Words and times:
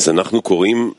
אז 0.00 0.08
אנחנו 0.08 0.42
קוראים 0.42 0.92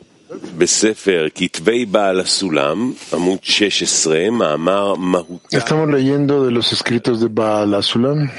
בספר 0.57 1.27
כתבי 1.35 1.85
בעל 1.85 2.19
הסולם, 2.19 2.93
עמוד 3.13 3.43
16, 3.43 4.29
מאמר 4.29 4.95
מהותה. 4.95 5.57
Estamos 5.57 5.89
leyendo 5.89 6.45
de 6.45 6.51
los 6.51 6.73
escritos 6.73 7.21
de 7.21 7.27
Baal 7.27 7.73
Asulam, 7.73 8.29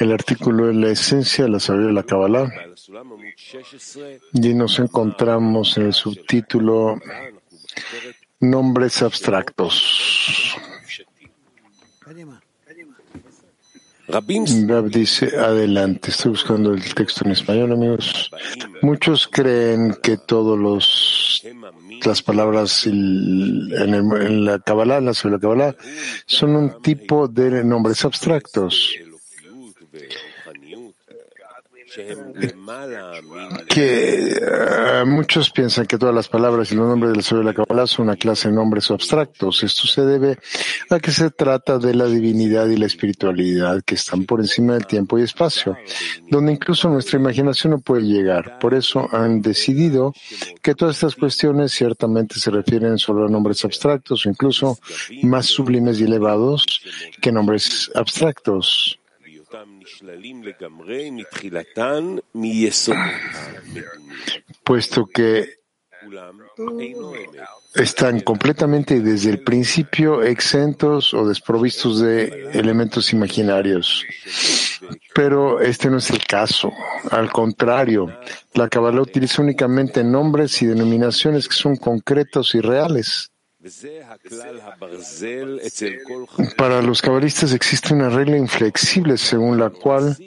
el 0.00 0.12
artículo 0.12 0.66
de 0.66 0.74
la 0.74 0.90
esencia 0.90 1.44
de 1.44 1.50
la 1.50 1.60
sabiduría 1.60 1.88
de 1.88 1.94
la 1.94 2.02
Kabbalah, 2.02 2.46
בעל 2.56 2.72
הסולם, 2.72 3.06
עמוד 3.12 3.18
16, 3.36 4.50
y 4.50 4.54
nos 4.54 4.78
encontramos 4.78 5.76
en 5.78 5.86
el 5.86 5.94
subtítulo 5.94 6.98
Nombres 8.40 9.02
abstractos. 9.02 9.74
Rab 14.67 14.89
dice, 14.89 15.37
adelante, 15.37 16.09
estoy 16.11 16.31
buscando 16.31 16.73
el 16.73 16.93
texto 16.93 17.25
en 17.25 17.31
español, 17.31 17.71
amigos. 17.73 18.31
Muchos 18.81 19.27
creen 19.27 19.95
que 20.01 20.17
todos 20.17 20.57
los 20.57 21.43
las 22.05 22.21
palabras 22.23 22.87
en, 22.87 22.93
el- 22.93 23.93
en 23.93 24.45
la 24.45 24.59
Kabbalah, 24.59 24.97
en 24.97 25.05
la 25.05 25.39
Kabbalah, 25.39 25.75
son 26.25 26.55
un 26.55 26.81
tipo 26.81 27.27
de 27.27 27.63
nombres 27.63 28.03
abstractos. 28.05 28.95
Que 33.67 34.37
eh, 34.41 35.03
muchos 35.05 35.49
piensan 35.51 35.85
que 35.85 35.97
todas 35.97 36.13
las 36.13 36.27
palabras 36.27 36.71
y 36.71 36.75
los 36.75 36.87
nombres 36.87 37.11
de 37.11 37.17
la 37.17 37.23
sabiduría 37.23 37.51
de 37.51 37.57
la 37.57 37.65
Kabbalah 37.65 37.87
son 37.87 38.07
una 38.07 38.15
clase 38.15 38.49
de 38.49 38.55
nombres 38.55 38.91
abstractos. 38.91 39.63
Esto 39.63 39.87
se 39.87 40.05
debe 40.05 40.37
a 40.89 40.99
que 40.99 41.11
se 41.11 41.31
trata 41.31 41.77
de 41.77 41.93
la 41.95 42.05
divinidad 42.05 42.67
y 42.67 42.77
la 42.77 42.85
espiritualidad 42.85 43.81
que 43.83 43.95
están 43.95 44.25
por 44.25 44.39
encima 44.39 44.73
del 44.73 44.85
tiempo 44.85 45.17
y 45.17 45.23
espacio, 45.23 45.77
donde 46.29 46.51
incluso 46.51 46.89
nuestra 46.89 47.19
imaginación 47.19 47.71
no 47.71 47.79
puede 47.79 48.03
llegar. 48.03 48.59
Por 48.59 48.73
eso 48.73 49.07
han 49.11 49.41
decidido 49.41 50.13
que 50.61 50.75
todas 50.75 50.95
estas 50.97 51.15
cuestiones 51.15 51.71
ciertamente 51.71 52.39
se 52.39 52.51
refieren 52.51 52.97
solo 52.97 53.25
a 53.25 53.29
nombres 53.29 53.63
abstractos 53.65 54.25
o 54.25 54.29
incluso 54.29 54.77
más 55.23 55.47
sublimes 55.47 55.99
y 55.99 56.03
elevados 56.03 56.65
que 57.21 57.31
nombres 57.31 57.91
abstractos 57.95 58.98
puesto 64.63 65.05
que 65.05 65.59
están 67.75 68.21
completamente 68.21 69.01
desde 69.01 69.31
el 69.31 69.43
principio 69.43 70.23
exentos 70.23 71.13
o 71.13 71.27
desprovistos 71.27 71.99
de 71.99 72.49
elementos 72.53 73.13
imaginarios. 73.13 74.05
Pero 75.13 75.59
este 75.59 75.89
no 75.89 75.97
es 75.97 76.09
el 76.09 76.23
caso. 76.25 76.71
Al 77.11 77.31
contrario, 77.31 78.07
la 78.53 78.69
Kabbalah 78.69 79.01
utiliza 79.01 79.41
únicamente 79.41 80.03
nombres 80.03 80.61
y 80.61 80.65
denominaciones 80.65 81.47
que 81.47 81.55
son 81.55 81.75
concretos 81.75 82.55
y 82.55 82.61
reales. 82.61 83.31
Para 86.57 86.81
los 86.81 87.01
cabalistas 87.01 87.53
existe 87.53 87.93
una 87.93 88.09
regla 88.09 88.37
inflexible 88.37 89.17
según 89.17 89.59
la 89.59 89.69
cual 89.69 90.17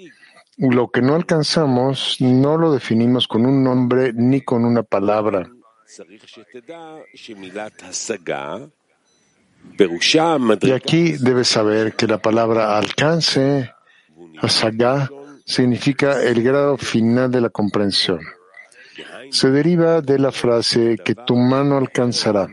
lo 0.58 0.90
que 0.90 1.02
no 1.02 1.14
alcanzamos 1.14 2.16
no 2.20 2.56
lo 2.56 2.72
definimos 2.72 3.26
con 3.26 3.46
un 3.46 3.62
nombre 3.62 4.12
ni 4.14 4.42
con 4.42 4.64
una 4.64 4.82
palabra. 4.82 5.50
Y 10.60 10.72
aquí 10.72 11.12
debes 11.12 11.48
saber 11.48 11.94
que 11.94 12.06
la 12.06 12.18
palabra 12.18 12.76
alcance, 12.76 13.70
asagá, 14.40 15.10
significa 15.44 16.22
el 16.22 16.42
grado 16.42 16.76
final 16.76 17.30
de 17.30 17.40
la 17.40 17.50
comprensión. 17.50 18.20
Se 19.30 19.50
deriva 19.50 20.00
de 20.00 20.18
la 20.18 20.32
frase 20.32 20.98
que 21.04 21.14
tu 21.14 21.36
mano 21.36 21.76
alcanzará 21.78 22.48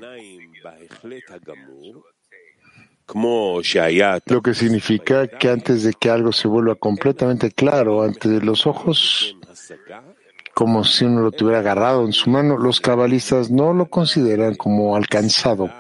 lo 4.28 4.42
que 4.42 4.54
significa 4.54 5.28
que 5.28 5.50
antes 5.50 5.84
de 5.84 5.94
que 5.94 6.10
algo 6.10 6.32
se 6.32 6.48
vuelva 6.48 6.76
completamente 6.76 7.52
claro 7.52 8.04
ante 8.04 8.40
los 8.40 8.68
ojos, 8.68 9.36
como 10.54 10.84
si 10.84 11.06
uno 11.06 11.22
lo 11.22 11.32
tuviera 11.32 11.60
agarrado 11.60 12.06
en 12.06 12.14
su 12.14 12.30
mano, 12.30 12.58
los 12.58 12.80
cabalistas 12.80 13.50
no 13.50 13.74
lo 13.74 13.88
consideran 13.88 14.56
como 14.56 14.96
alcanzado, 14.96 15.72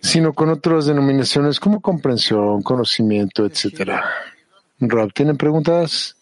sino 0.00 0.32
con 0.32 0.48
otras 0.48 0.86
denominaciones 0.86 1.60
como 1.60 1.80
comprensión, 1.80 2.62
conocimiento, 2.62 3.46
etc. 3.46 3.92
Rob, 4.80 5.12
¿tienen 5.12 5.36
preguntas? 5.36 6.16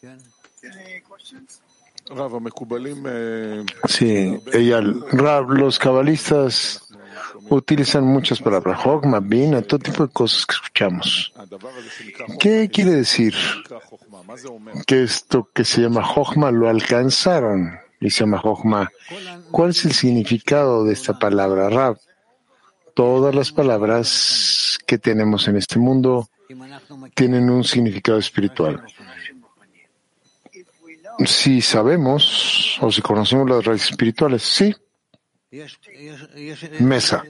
Sí, 3.88 4.38
ella, 4.52 4.82
Rab, 5.12 5.50
los 5.50 5.78
cabalistas 5.78 6.91
utilizan 7.50 8.04
muchas 8.04 8.40
palabras, 8.40 8.80
Hogma, 8.84 9.20
Bina, 9.20 9.62
todo 9.62 9.78
tipo 9.78 10.06
de 10.06 10.12
cosas 10.12 10.46
que 10.46 10.54
escuchamos. 10.54 11.32
¿Qué 12.38 12.68
quiere 12.72 12.92
decir? 12.92 13.34
Que 14.86 15.02
esto 15.02 15.48
que 15.52 15.64
se 15.64 15.82
llama 15.82 16.08
Hogma 16.08 16.50
lo 16.50 16.68
alcanzaron 16.68 17.78
y 18.00 18.10
se 18.10 18.20
llama 18.20 18.40
Hogma. 18.42 18.90
¿Cuál 19.50 19.70
es 19.70 19.84
el 19.84 19.92
significado 19.92 20.84
de 20.84 20.92
esta 20.92 21.18
palabra, 21.18 21.68
Rab? 21.68 21.98
Todas 22.94 23.34
las 23.34 23.52
palabras 23.52 24.78
que 24.86 24.98
tenemos 24.98 25.48
en 25.48 25.56
este 25.56 25.78
mundo 25.78 26.28
tienen 27.14 27.48
un 27.48 27.64
significado 27.64 28.18
espiritual. 28.18 28.82
Si 31.24 31.60
sabemos 31.60 32.78
o 32.80 32.90
si 32.90 33.00
conocemos 33.02 33.48
las 33.48 33.64
raíces 33.64 33.90
espirituales, 33.90 34.42
sí. 34.42 34.74
Mesa. 36.80 37.22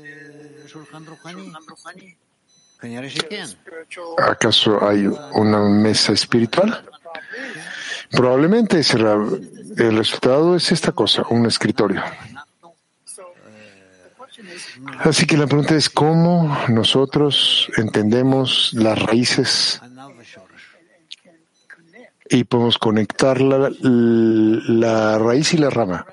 ¿Acaso 4.18 4.86
hay 4.86 5.06
una 5.34 5.60
mesa 5.60 6.12
espiritual? 6.12 6.84
Probablemente 8.10 8.80
el 8.80 9.96
resultado 9.96 10.56
es 10.56 10.70
esta 10.70 10.92
cosa, 10.92 11.24
un 11.30 11.46
escritorio. 11.46 12.02
Así 15.00 15.26
que 15.26 15.36
la 15.36 15.46
pregunta 15.46 15.74
es 15.74 15.90
cómo 15.90 16.56
nosotros 16.68 17.70
entendemos 17.76 18.72
las 18.74 19.00
raíces 19.00 19.80
y 22.28 22.44
podemos 22.44 22.78
conectar 22.78 23.40
la, 23.40 23.70
la 23.80 25.18
raíz 25.18 25.54
y 25.54 25.58
la 25.58 25.70
rama. 25.70 26.06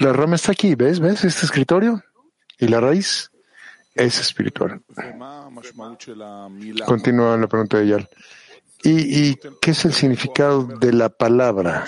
La 0.00 0.12
rama 0.12 0.36
está 0.36 0.52
aquí, 0.52 0.74
¿ves? 0.74 1.00
¿Ves 1.00 1.24
este 1.24 1.46
escritorio? 1.46 2.02
Y 2.58 2.68
la 2.68 2.80
raíz 2.80 3.30
es 3.94 4.20
espiritual. 4.20 4.82
Continúa 6.86 7.36
la 7.36 7.46
pregunta 7.46 7.78
de 7.78 7.88
Yal. 7.88 8.08
¿Y, 8.84 9.34
qué 9.60 9.72
es 9.72 9.84
el 9.84 9.92
significado 9.92 10.64
de 10.64 10.92
la 10.92 11.08
palabra? 11.08 11.86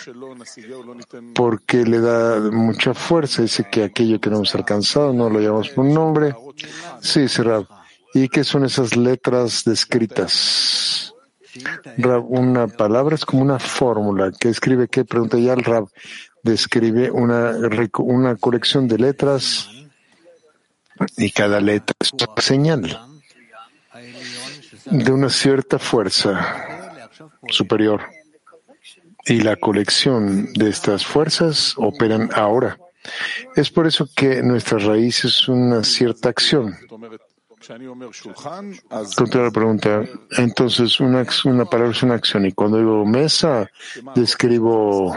Porque 1.35 1.85
le 1.85 2.01
da 2.01 2.41
mucha 2.51 2.95
fuerza. 2.95 3.43
Dice 3.43 3.67
que 3.71 3.85
aquello 3.85 4.21
que 4.21 4.29
no 4.29 4.37
hemos 4.37 4.55
alcanzado 4.55 5.13
no 5.13 5.31
lo 5.31 5.41
llamamos 5.41 5.69
por 5.71 5.85
nombre. 5.85 6.35
Sí, 7.01 7.29
sí, 7.29 7.43
Rab. 7.43 7.67
¿Y 8.13 8.29
qué 8.29 8.43
son 8.43 8.65
esas 8.65 8.97
letras 8.97 9.63
descritas? 9.65 11.15
Rab, 11.97 12.25
una 12.29 12.67
palabra 12.67 13.15
es 13.15 13.25
como 13.25 13.43
una 13.43 13.61
fórmula 13.61 14.33
que 14.33 14.49
escribe 14.49 14.89
que 14.89 15.05
pregunta 15.05 15.39
ya 15.39 15.53
al 15.53 15.63
Rab 15.63 15.89
describe 16.43 17.11
una, 17.11 17.53
una 17.99 18.37
colección 18.37 18.89
de 18.89 18.99
letras 18.99 19.69
y 21.17 21.31
cada 21.31 21.61
letra 21.61 21.95
es 21.99 22.13
una 22.13 22.43
señal 22.43 23.01
de 24.87 25.13
una 25.13 25.29
cierta 25.29 25.79
fuerza 25.79 26.67
superior. 27.49 28.03
Y 29.27 29.41
la 29.41 29.57
colección 29.57 30.53
de 30.55 30.71
estas 30.71 31.05
fuerzas 31.05 31.75
operan 31.77 32.31
ahora. 32.35 32.79
Es 33.55 33.71
por 33.71 33.87
eso 33.87 34.09
que 34.15 34.43
nuestra 34.43 34.79
raíz 34.79 35.25
es 35.25 35.49
una 35.49 35.85
cierta 35.85 36.31
acción. 36.31 36.77
Contra 39.17 39.43
la 39.45 39.51
pregunta, 39.51 40.03
entonces 40.39 40.99
una, 40.99 41.27
una 41.45 41.65
palabra 41.67 41.93
es 41.93 42.03
una 42.03 42.15
acción 42.15 42.47
y 42.47 42.53
cuando 42.53 42.79
digo 42.79 43.05
mesa, 43.05 43.71
describo 44.15 45.17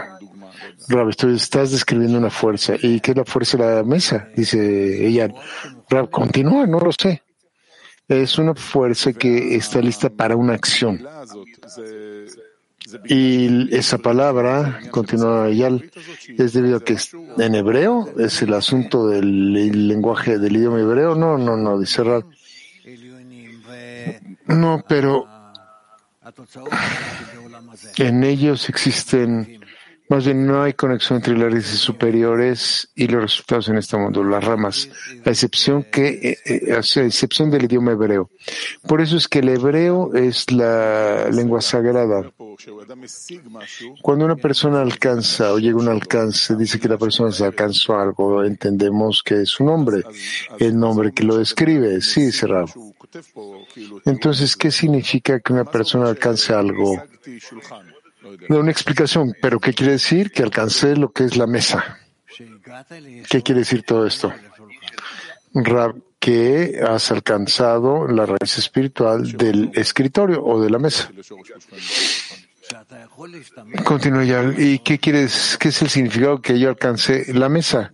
Rab, 0.88 1.14
tú 1.16 1.28
estás 1.28 1.70
describiendo 1.70 2.18
una 2.18 2.30
fuerza. 2.30 2.74
¿Y 2.80 3.00
qué 3.00 3.12
es 3.12 3.16
la 3.16 3.24
fuerza 3.24 3.56
de 3.58 3.76
la 3.76 3.82
mesa? 3.82 4.28
Dice 4.36 5.06
ella. 5.06 5.28
Rab, 5.88 6.10
continúa, 6.10 6.66
no 6.66 6.80
lo 6.80 6.92
sé. 6.92 7.22
Es 8.08 8.38
una 8.38 8.54
fuerza 8.54 9.12
que 9.12 9.56
está 9.56 9.80
lista 9.80 10.10
para 10.10 10.36
una 10.36 10.54
acción. 10.54 11.06
Y 13.06 13.74
esa 13.74 13.96
palabra, 13.96 14.80
continúa 14.90 15.44
Ayal, 15.44 15.90
es 16.36 16.52
debido 16.52 16.76
a 16.76 16.84
que 16.84 16.98
en 17.38 17.54
hebreo 17.54 18.12
es 18.18 18.42
el 18.42 18.52
asunto 18.52 19.08
del 19.08 19.88
lenguaje 19.88 20.38
del 20.38 20.56
idioma 20.56 20.80
hebreo. 20.80 21.14
No, 21.14 21.38
no, 21.38 21.56
no, 21.56 21.78
dice 21.78 22.04
Rab. 22.04 22.24
No, 24.46 24.84
pero 24.86 25.26
en 27.96 28.24
ellos 28.24 28.68
existen 28.68 29.63
más 30.08 30.24
bien, 30.24 30.46
no 30.46 30.62
hay 30.62 30.74
conexión 30.74 31.16
entre 31.16 31.36
las 31.36 31.50
raíces 31.50 31.78
superiores 31.78 32.90
y 32.94 33.06
los 33.06 33.22
resultados 33.22 33.68
en 33.68 33.78
este 33.78 33.96
mundo, 33.96 34.22
las 34.22 34.44
ramas, 34.44 34.90
a 35.24 35.30
excepción 35.30 35.82
que, 35.84 36.06
eh, 36.08 36.38
eh, 36.44 36.80
excepción 36.96 37.50
del 37.50 37.64
idioma 37.64 37.92
hebreo. 37.92 38.30
Por 38.86 39.00
eso 39.00 39.16
es 39.16 39.28
que 39.28 39.38
el 39.38 39.48
hebreo 39.48 40.14
es 40.14 40.50
la 40.50 41.30
lengua 41.30 41.62
sagrada. 41.62 42.30
Cuando 44.02 44.26
una 44.26 44.36
persona 44.36 44.82
alcanza 44.82 45.52
o 45.52 45.58
llega 45.58 45.78
a 45.78 45.82
un 45.82 45.88
alcance, 45.88 46.54
dice 46.54 46.78
que 46.78 46.88
la 46.88 46.98
persona 46.98 47.32
se 47.32 47.44
alcanzó 47.44 47.98
algo, 47.98 48.44
entendemos 48.44 49.22
que 49.22 49.42
es 49.42 49.58
un 49.58 49.66
nombre, 49.66 50.02
el 50.58 50.78
nombre 50.78 51.12
que 51.12 51.24
lo 51.24 51.38
describe. 51.38 52.00
Sí, 52.02 52.30
Rab. 52.42 52.68
Entonces, 54.04 54.56
¿qué 54.56 54.70
significa 54.70 55.40
que 55.40 55.52
una 55.52 55.64
persona 55.64 56.08
alcance 56.08 56.52
algo? 56.52 57.02
Da 58.48 58.58
una 58.58 58.70
explicación, 58.70 59.34
pero 59.40 59.60
¿qué 59.60 59.72
quiere 59.72 59.92
decir? 59.92 60.30
Que 60.30 60.42
alcancé 60.42 60.96
lo 60.96 61.12
que 61.12 61.24
es 61.24 61.36
la 61.36 61.46
mesa. 61.46 61.98
¿Qué 63.28 63.42
quiere 63.42 63.60
decir 63.60 63.82
todo 63.82 64.06
esto? 64.06 64.32
Rab, 65.54 65.96
que 66.18 66.80
has 66.86 67.10
alcanzado 67.10 68.08
la 68.08 68.26
raíz 68.26 68.58
espiritual 68.58 69.32
del 69.32 69.70
escritorio 69.74 70.42
o 70.44 70.60
de 70.60 70.70
la 70.70 70.78
mesa. 70.78 71.10
Continúa 73.84 74.24
ya. 74.24 74.42
¿Y 74.56 74.78
qué 74.80 74.98
quieres? 74.98 75.56
¿Qué 75.60 75.68
es 75.68 75.82
el 75.82 75.90
significado 75.90 76.40
que 76.40 76.58
yo 76.58 76.70
alcancé 76.70 77.32
la 77.34 77.48
mesa? 77.48 77.92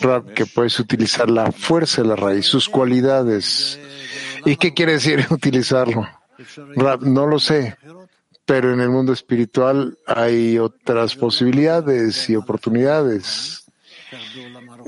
Rab, 0.00 0.32
que 0.32 0.46
puedes 0.46 0.80
utilizar 0.80 1.28
la 1.28 1.52
fuerza 1.52 2.02
de 2.02 2.08
la 2.08 2.16
raíz, 2.16 2.46
sus 2.46 2.68
cualidades. 2.68 3.78
¿Y 4.44 4.56
qué 4.56 4.72
quiere 4.72 4.92
decir 4.92 5.26
utilizarlo? 5.30 6.08
Rab, 6.76 7.02
no 7.02 7.26
lo 7.26 7.38
sé 7.38 7.76
pero 8.46 8.72
en 8.72 8.80
el 8.80 8.88
mundo 8.88 9.12
espiritual 9.12 9.98
hay 10.06 10.58
otras 10.58 11.16
posibilidades 11.16 12.30
y 12.30 12.36
oportunidades. 12.36 13.64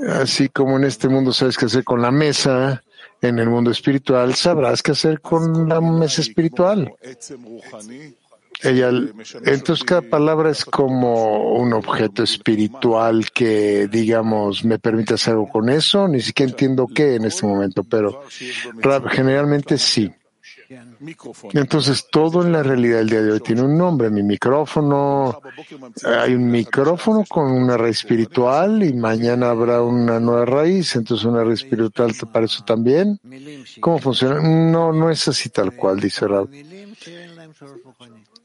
Así 0.07 0.47
como 0.47 0.77
en 0.77 0.85
este 0.85 1.09
mundo 1.09 1.33
sabes 1.33 1.57
qué 1.57 1.65
hacer 1.65 1.83
con 1.83 2.01
la 2.01 2.09
mesa, 2.09 2.81
en 3.21 3.37
el 3.37 3.49
mundo 3.49 3.69
espiritual 3.69 4.33
sabrás 4.33 4.81
qué 4.81 4.91
hacer 4.91 5.19
con 5.19 5.67
la 5.67 5.81
mesa 5.81 6.21
espiritual. 6.21 6.93
Ella, 8.61 8.89
entonces 9.45 9.85
cada 9.85 10.01
palabra 10.01 10.49
es 10.49 10.65
como 10.65 11.53
un 11.53 11.71
objeto 11.73 12.23
espiritual 12.23 13.29
que, 13.31 13.87
digamos, 13.87 14.65
me 14.65 14.79
permite 14.79 15.13
hacer 15.13 15.33
algo 15.33 15.47
con 15.47 15.69
eso. 15.69 16.07
Ni 16.07 16.19
siquiera 16.19 16.51
entiendo 16.51 16.87
qué 16.87 17.15
en 17.15 17.25
este 17.25 17.45
momento, 17.45 17.83
pero 17.83 18.23
generalmente 19.09 19.77
sí. 19.77 20.11
Entonces, 21.53 22.07
todo 22.11 22.43
en 22.43 22.51
la 22.51 22.61
realidad 22.61 22.99
del 22.99 23.09
día 23.09 23.21
de 23.21 23.31
hoy 23.31 23.39
tiene 23.39 23.63
un 23.63 23.77
nombre. 23.77 24.09
Mi 24.09 24.21
micrófono, 24.21 25.41
hay 26.05 26.35
un 26.35 26.49
micrófono 26.49 27.23
con 27.27 27.51
una 27.51 27.75
raíz 27.75 27.99
espiritual 27.99 28.83
y 28.83 28.93
mañana 28.93 29.49
habrá 29.49 29.81
una 29.81 30.19
nueva 30.19 30.45
raíz, 30.45 30.95
entonces 30.95 31.25
una 31.25 31.43
raíz 31.43 31.63
espiritual 31.63 32.13
para 32.31 32.45
eso 32.45 32.63
también. 32.63 33.19
¿Cómo 33.79 33.97
funciona? 33.97 34.41
No, 34.41 34.93
no 34.93 35.09
es 35.09 35.27
así 35.27 35.49
tal 35.49 35.75
cual, 35.75 35.99
dice 35.99 36.27
Rab. 36.27 36.49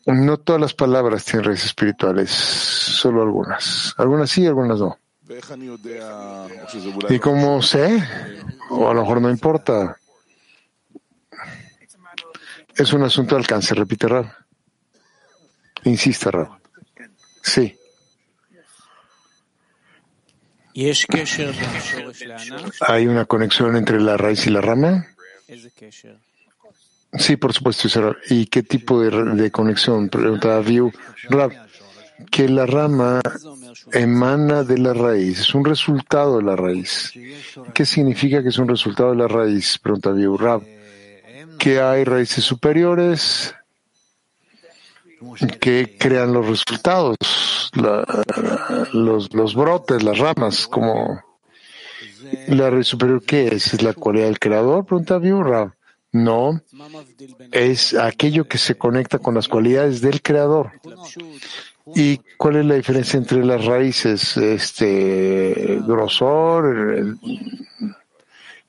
No 0.06 0.36
todas 0.38 0.60
las 0.60 0.74
palabras 0.74 1.24
tienen 1.24 1.44
raíces 1.44 1.66
espirituales, 1.66 2.30
solo 2.30 3.22
algunas. 3.22 3.94
Algunas 3.98 4.30
sí, 4.30 4.46
algunas 4.46 4.78
no. 4.78 4.98
¿Y 7.08 7.18
cómo 7.18 7.62
sé? 7.62 8.02
O 8.70 8.88
a 8.88 8.94
lo 8.94 9.02
mejor 9.02 9.20
no 9.20 9.30
importa. 9.30 9.96
Es 12.76 12.92
un 12.92 13.02
asunto 13.04 13.34
de 13.34 13.40
alcance, 13.40 13.74
repite 13.74 14.08
Rab. 14.08 14.26
Insiste 15.84 16.30
Rab. 16.30 16.48
Sí. 17.42 17.76
¿Hay 22.80 23.06
una 23.06 23.26
conexión 23.26 23.76
entre 23.76 24.00
la 24.00 24.16
raíz 24.16 24.46
y 24.46 24.50
la 24.50 24.60
rama? 24.60 25.06
Sí, 27.12 27.36
por 27.36 27.52
supuesto. 27.52 27.88
¿Y 28.28 28.46
qué 28.46 28.64
tipo 28.64 29.00
de, 29.00 29.50
conexión? 29.52 30.08
Pregunta 30.08 30.58
View. 30.58 30.90
Rab, 31.30 31.52
que 32.28 32.48
la 32.48 32.66
rama 32.66 33.20
emana 33.92 34.64
de 34.64 34.78
la 34.78 34.94
raíz, 34.94 35.40
es 35.40 35.54
un 35.54 35.64
resultado 35.64 36.38
de 36.38 36.42
la 36.42 36.56
raíz. 36.56 37.12
¿Qué 37.72 37.86
significa 37.86 38.42
que 38.42 38.48
es 38.48 38.58
un 38.58 38.68
resultado 38.68 39.10
de 39.10 39.16
la 39.16 39.28
raíz? 39.28 39.78
Pregunta 39.78 40.10
View. 40.10 40.36
Rab 40.36 40.73
que 41.58 41.80
hay 41.80 42.04
raíces 42.04 42.44
superiores 42.44 43.54
que 45.60 45.96
crean 45.98 46.32
los 46.32 46.46
resultados, 46.46 47.16
los, 48.92 49.32
los 49.32 49.54
brotes, 49.54 50.02
las 50.02 50.18
ramas, 50.18 50.66
como 50.66 51.22
la 52.48 52.70
raíz 52.70 52.86
superior, 52.86 53.22
¿qué 53.24 53.48
es? 53.48 53.74
¿Es 53.74 53.82
la 53.82 53.94
cualidad 53.94 54.26
del 54.26 54.38
creador? 54.38 54.84
Pregunta 54.84 55.18
Biurra. 55.18 55.74
No, 56.12 56.60
es 57.50 57.94
aquello 57.94 58.46
que 58.46 58.58
se 58.58 58.76
conecta 58.76 59.18
con 59.18 59.34
las 59.34 59.48
cualidades 59.48 60.00
del 60.00 60.22
creador. 60.22 60.70
¿Y 61.94 62.18
cuál 62.36 62.56
es 62.56 62.66
la 62.66 62.76
diferencia 62.76 63.18
entre 63.18 63.44
las 63.44 63.64
raíces? 63.64 64.36
Este 64.36 65.80
grosor, 65.84 67.16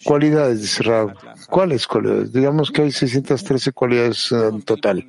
Cualidades, 0.05 0.61
dice 0.61 0.83
Rab. 0.83 1.15
¿Cuáles 1.49 1.87
cualidades? 1.87 2.31
Digamos 2.31 2.69
que 2.69 2.83
hay 2.83 2.91
613 2.91 3.71
cualidades 3.71 4.31
en 4.31 4.61
total. 4.61 5.03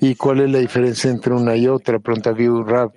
¿Y 0.00 0.14
cuál 0.14 0.40
es 0.40 0.50
la 0.50 0.58
diferencia 0.58 1.10
entre 1.10 1.34
una 1.34 1.54
y 1.56 1.68
otra? 1.68 1.98
Pregunta 1.98 2.30
Abiu 2.30 2.64
Rab. 2.64 2.90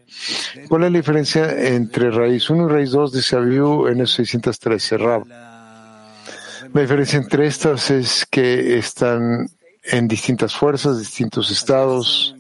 ¿Cuál 0.70 0.86
es 0.86 0.92
la 0.92 0.98
diferencia 0.98 1.68
entre 1.68 2.12
raíz 2.12 2.50
1 2.50 2.66
y 2.66 2.72
raíz 2.72 2.92
2? 2.92 3.12
Dice 3.12 3.36
Abiu 3.36 3.88
en 3.88 4.00
esos 4.00 4.16
613 4.16 4.98
Rab. 4.98 5.28
La 6.74 6.82
diferencia 6.82 7.20
entre 7.20 7.46
estas 7.46 7.92
es 7.92 8.26
que 8.26 8.78
están 8.78 9.50
en 9.84 10.08
distintas 10.08 10.56
fuerzas, 10.56 10.98
distintos 10.98 11.52
estados. 11.52 12.36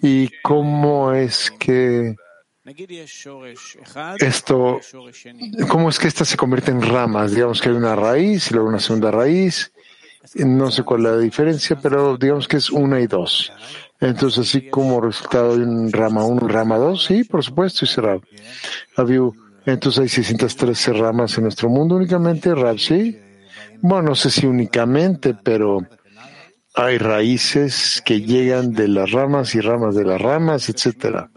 ¿Y 0.00 0.30
cómo 0.42 1.12
es 1.12 1.52
que 1.58 2.16
esto, 4.18 4.80
¿cómo 5.68 5.88
es 5.88 5.98
que 5.98 6.08
esta 6.08 6.24
se 6.24 6.36
convierte 6.36 6.72
en 6.72 6.82
ramas? 6.82 7.32
Digamos 7.32 7.60
que 7.60 7.68
hay 7.68 7.74
una 7.76 7.94
raíz 7.94 8.50
y 8.50 8.54
luego 8.54 8.68
una 8.68 8.80
segunda 8.80 9.10
raíz. 9.10 9.72
No 10.34 10.70
sé 10.72 10.82
cuál 10.82 11.06
es 11.06 11.12
la 11.12 11.18
diferencia, 11.18 11.78
pero 11.80 12.16
digamos 12.16 12.48
que 12.48 12.56
es 12.56 12.70
una 12.70 13.00
y 13.00 13.06
dos. 13.06 13.52
Entonces, 14.00 14.48
así 14.48 14.68
como 14.68 15.00
resultado 15.00 15.56
de 15.56 15.64
un 15.64 15.92
rama 15.92 16.24
1 16.24 16.48
rama 16.48 16.76
2, 16.76 17.04
sí, 17.04 17.24
por 17.24 17.44
supuesto, 17.44 17.84
y 17.84 17.88
cerrado. 17.88 18.22
Entonces 19.64 20.00
hay 20.00 20.08
613 20.08 20.92
ramas 20.92 21.36
en 21.38 21.44
nuestro 21.44 21.68
mundo 21.68 21.96
únicamente, 21.96 22.54
Rab, 22.54 22.78
sí. 22.78 23.18
Bueno, 23.80 24.10
no 24.10 24.14
sé 24.14 24.30
si 24.30 24.46
únicamente, 24.46 25.34
pero 25.34 25.86
hay 26.78 26.98
raíces 26.98 28.02
que 28.04 28.20
llegan 28.20 28.74
de 28.74 28.86
las 28.86 29.10
ramas 29.10 29.54
y 29.54 29.60
ramas 29.60 29.94
de 29.94 30.04
las 30.04 30.20
ramas, 30.20 30.68
etcétera. 30.68 31.30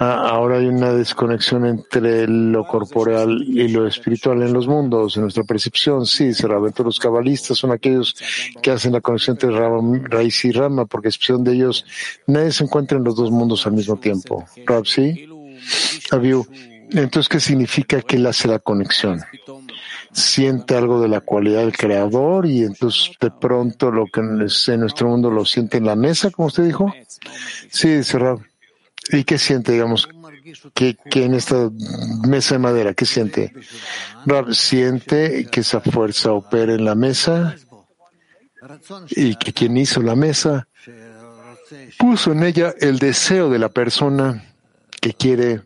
Ah, 0.00 0.30
ahora 0.30 0.58
hay 0.58 0.66
una 0.66 0.92
desconexión 0.92 1.64
entre 1.64 2.26
lo 2.26 2.66
corporal 2.66 3.44
y 3.46 3.68
lo 3.68 3.86
espiritual 3.86 4.42
en 4.42 4.52
los 4.52 4.66
mundos, 4.66 5.16
en 5.16 5.22
nuestra 5.22 5.44
percepción. 5.44 6.04
Sí, 6.04 6.34
se 6.34 6.48
los 6.48 6.98
cabalistas 6.98 7.58
son 7.58 7.70
aquellos 7.70 8.16
que 8.60 8.72
hacen 8.72 8.92
la 8.92 9.00
conexión 9.00 9.38
entre 9.40 10.08
raíz 10.08 10.44
y 10.44 10.50
rama, 10.50 10.86
porque 10.86 11.08
excepción 11.08 11.44
de 11.44 11.52
ellos 11.52 11.86
nadie 12.26 12.50
se 12.50 12.64
encuentra 12.64 12.98
en 12.98 13.04
los 13.04 13.14
dos 13.14 13.30
mundos 13.30 13.66
al 13.68 13.74
mismo 13.74 13.98
tiempo. 13.98 14.44
Rab, 14.66 14.84
sí. 14.84 15.28
Entonces, 16.90 17.28
¿qué 17.28 17.38
significa 17.38 18.02
que 18.02 18.16
él 18.16 18.26
hace 18.26 18.48
la 18.48 18.58
conexión? 18.58 19.20
Siente 20.12 20.74
algo 20.76 21.00
de 21.00 21.08
la 21.08 21.20
cualidad 21.20 21.60
del 21.60 21.76
creador 21.76 22.46
y 22.46 22.62
entonces 22.62 23.12
de 23.20 23.30
pronto 23.30 23.90
lo 23.90 24.06
que 24.06 24.20
en 24.20 24.80
nuestro 24.80 25.08
mundo 25.08 25.30
lo 25.30 25.44
siente 25.44 25.78
en 25.78 25.86
la 25.86 25.96
mesa, 25.96 26.30
como 26.30 26.48
usted 26.48 26.64
dijo. 26.64 26.92
Sí, 27.70 27.88
dice 27.96 28.18
Rab. 28.18 28.40
¿Y 29.10 29.24
qué 29.24 29.38
siente, 29.38 29.72
digamos, 29.72 30.08
que, 30.74 30.96
en 31.14 31.34
esta 31.34 31.70
mesa 32.26 32.56
de 32.56 32.58
madera, 32.58 32.94
qué 32.94 33.06
siente? 33.06 33.52
Rab 34.26 34.54
siente 34.54 35.46
que 35.50 35.60
esa 35.60 35.80
fuerza 35.80 36.32
opera 36.32 36.74
en 36.74 36.84
la 36.84 36.94
mesa 36.94 37.56
y 39.10 39.36
que 39.36 39.52
quien 39.52 39.76
hizo 39.76 40.02
la 40.02 40.14
mesa 40.14 40.68
puso 41.98 42.32
en 42.32 42.42
ella 42.44 42.74
el 42.80 42.98
deseo 42.98 43.50
de 43.50 43.58
la 43.58 43.68
persona 43.68 44.44
que 45.00 45.14
quiere 45.14 45.62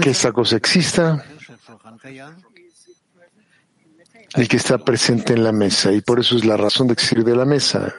que 0.00 0.10
esta 0.10 0.32
cosa 0.32 0.56
exista 0.56 1.24
y 4.36 4.46
que 4.46 4.56
está 4.56 4.78
presente 4.78 5.32
en 5.32 5.42
la 5.42 5.52
mesa. 5.52 5.92
Y 5.92 6.00
por 6.02 6.20
eso 6.20 6.36
es 6.36 6.44
la 6.44 6.56
razón 6.56 6.86
de 6.86 6.92
existir 6.92 7.24
de 7.24 7.34
la 7.34 7.44
mesa. 7.44 7.94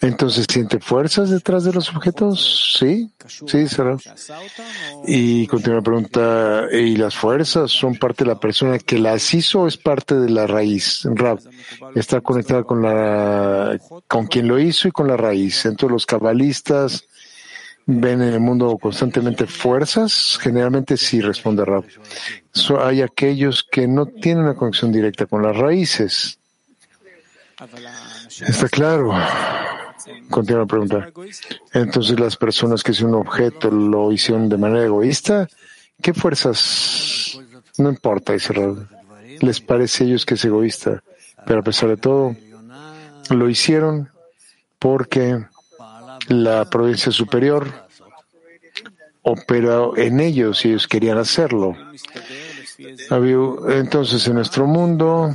Entonces, 0.00 0.46
¿siente 0.50 0.80
fuerzas 0.80 1.30
detrás 1.30 1.62
de 1.62 1.72
los 1.72 1.88
objetos? 1.94 2.76
Sí, 2.76 3.12
sí, 3.46 3.68
será. 3.68 3.96
Y 5.06 5.46
continúa 5.46 5.76
la 5.76 5.82
pregunta, 5.82 6.66
¿y 6.72 6.96
las 6.96 7.14
fuerzas 7.14 7.70
son 7.70 7.94
parte 7.94 8.24
de 8.24 8.30
la 8.30 8.40
persona 8.40 8.80
que 8.80 8.98
las 8.98 9.32
hizo 9.32 9.60
o 9.60 9.68
es 9.68 9.76
parte 9.76 10.16
de 10.16 10.30
la 10.30 10.48
raíz? 10.48 11.02
Rab, 11.04 11.38
está 11.94 12.20
conectada 12.20 12.64
con 12.64 12.82
la, 12.82 13.78
con 14.08 14.26
quien 14.26 14.48
lo 14.48 14.58
hizo 14.58 14.88
y 14.88 14.90
con 14.90 15.06
la 15.06 15.16
raíz. 15.16 15.64
Entonces, 15.64 15.92
los 15.92 16.06
cabalistas 16.06 17.04
ven 17.86 18.22
en 18.22 18.34
el 18.34 18.40
mundo 18.40 18.78
constantemente 18.78 19.46
fuerzas. 19.46 20.38
Generalmente 20.40 20.96
sí, 20.96 21.20
responde 21.20 21.64
Rab. 21.64 21.84
Hay 22.80 23.02
aquellos 23.02 23.62
que 23.62 23.86
no 23.86 24.06
tienen 24.06 24.44
una 24.44 24.54
conexión 24.54 24.92
directa 24.92 25.26
con 25.26 25.42
las 25.42 25.56
raíces. 25.56 26.38
Está 28.46 28.68
claro. 28.68 29.12
Continúa 30.30 30.62
la 30.62 30.66
pregunta. 30.66 31.08
Entonces, 31.72 32.18
las 32.18 32.36
personas 32.36 32.82
que 32.82 32.92
son 32.92 33.10
un 33.10 33.26
objeto 33.26 33.70
lo 33.70 34.10
hicieron 34.10 34.48
de 34.48 34.56
manera 34.56 34.84
egoísta, 34.84 35.48
¿qué 36.00 36.12
fuerzas? 36.12 37.38
No 37.78 37.88
importa, 37.88 38.32
dice 38.32 38.52
Rab. 38.52 38.88
Les 39.40 39.60
parece 39.60 40.04
a 40.04 40.06
ellos 40.08 40.26
que 40.26 40.34
es 40.34 40.44
egoísta, 40.44 41.02
pero 41.46 41.60
a 41.60 41.62
pesar 41.62 41.88
de 41.88 41.96
todo, 41.96 42.36
lo 43.30 43.48
hicieron 43.48 44.10
porque 44.78 45.44
la 46.28 46.68
provincia 46.68 47.12
superior 47.12 47.66
operó 49.22 49.96
en 49.96 50.20
ellos 50.20 50.64
y 50.64 50.68
ellos 50.70 50.88
querían 50.88 51.18
hacerlo. 51.18 51.76
Entonces, 52.78 54.26
en 54.26 54.34
nuestro 54.34 54.66
mundo, 54.66 55.34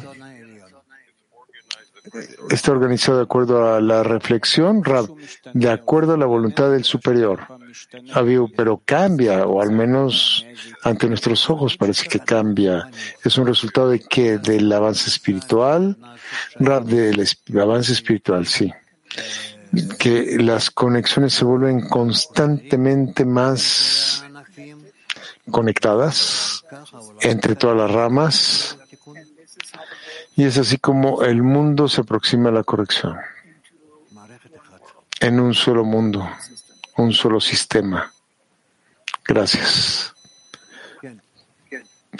está 2.49 2.71
organizado 2.71 3.17
de 3.17 3.23
acuerdo 3.23 3.73
a 3.73 3.81
la 3.81 4.03
reflexión, 4.03 4.81
de 5.53 5.69
acuerdo 5.69 6.13
a 6.13 6.17
la 6.17 6.25
voluntad 6.25 6.71
del 6.71 6.83
superior. 6.83 7.41
Pero 8.55 8.81
cambia, 8.83 9.45
o 9.45 9.61
al 9.61 9.71
menos 9.71 10.45
ante 10.83 11.07
nuestros 11.07 11.49
ojos 11.49 11.77
parece 11.77 12.07
que 12.07 12.19
cambia. 12.19 12.89
Es 13.23 13.37
un 13.37 13.47
resultado 13.47 13.89
de 13.89 13.99
que 13.99 14.37
del 14.37 14.71
avance 14.71 15.09
espiritual, 15.09 15.97
del 16.59 17.27
avance 17.61 17.93
espiritual, 17.93 18.45
sí. 18.45 18.71
Que 19.99 20.37
las 20.39 20.71
conexiones 20.71 21.33
se 21.33 21.45
vuelven 21.45 21.87
constantemente 21.87 23.25
más 23.25 24.23
conectadas 25.51 26.63
entre 27.21 27.55
todas 27.55 27.77
las 27.77 27.91
ramas 27.91 28.77
y 30.37 30.43
es 30.43 30.57
así 30.59 30.77
como 30.77 31.23
el 31.23 31.41
mundo 31.41 31.87
se 31.87 32.01
aproxima 32.01 32.49
a 32.49 32.51
la 32.51 32.63
corrección. 32.63 33.17
En 35.19 35.39
un 35.39 35.55
solo 35.55 35.83
mundo, 35.83 36.29
un 36.97 37.11
solo 37.11 37.41
sistema. 37.41 38.13
Gracias. 39.27 40.13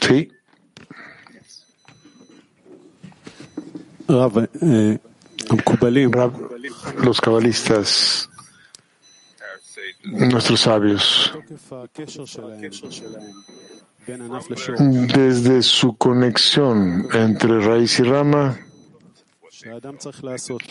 Sí. 0.02 0.32
Eh, 4.62 5.00
los 6.98 7.22
cabalistas, 7.22 8.30
nuestros 10.04 10.62
sabios, 10.62 11.34
desde 14.08 15.62
su 15.62 15.98
conexión 15.98 17.08
entre 17.14 17.60
raíz 17.60 18.00
y 18.00 18.04
rama, 18.04 18.58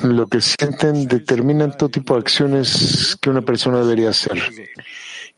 lo 0.02 0.26
que 0.26 0.40
sienten 0.40 1.06
determinan 1.06 1.76
todo 1.76 1.90
tipo 1.90 2.14
de 2.14 2.21
acciones 2.21 3.16
que 3.21 3.30
una 3.30 3.42
persona 3.42 3.80
debería 3.80 4.11
hacer, 4.11 4.40